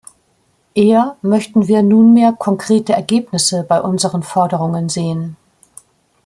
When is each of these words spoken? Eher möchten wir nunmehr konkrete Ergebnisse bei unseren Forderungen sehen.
Eher 0.73 1.15
möchten 1.21 1.67
wir 1.67 1.83
nunmehr 1.83 2.33
konkrete 2.33 2.93
Ergebnisse 2.93 3.63
bei 3.63 3.79
unseren 3.79 4.23
Forderungen 4.23 4.89
sehen. 4.89 5.37